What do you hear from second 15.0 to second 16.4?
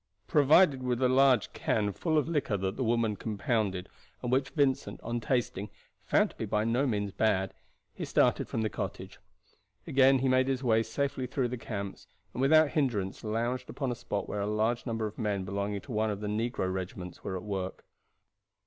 of men belonging to one of the